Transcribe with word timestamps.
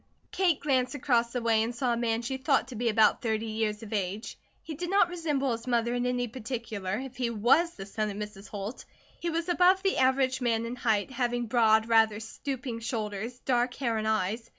Kate 0.31 0.59
glanced 0.59 0.95
across 0.95 1.31
the 1.31 1.43
way 1.43 1.61
and 1.61 1.75
saw 1.75 1.93
a 1.93 1.95
man 1.95 2.23
she 2.23 2.37
thought 2.37 2.69
to 2.69 2.75
be 2.75 2.89
about 2.89 3.21
thirty 3.21 3.45
years 3.45 3.83
of 3.83 3.93
age. 3.93 4.35
He 4.63 4.73
did 4.73 4.89
not 4.89 5.09
resemble 5.09 5.51
his 5.51 5.67
mother 5.67 5.93
in 5.93 6.07
any 6.07 6.27
particular, 6.27 6.97
if 7.01 7.17
he 7.17 7.29
was 7.29 7.75
the 7.75 7.85
son 7.85 8.09
of 8.09 8.17
Mrs. 8.17 8.47
Holt. 8.47 8.83
He 9.19 9.29
was 9.29 9.47
above 9.47 9.83
the 9.83 9.99
average 9.99 10.41
man 10.41 10.65
in 10.65 10.75
height, 10.75 11.11
having 11.11 11.45
broad, 11.45 11.87
rather 11.87 12.19
stooping 12.19 12.79
shoulders, 12.79 13.37
dark 13.45 13.75
hair 13.75 13.95
and 13.99 14.07
eyes. 14.07 14.49